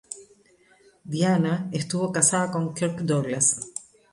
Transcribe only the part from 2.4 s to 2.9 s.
con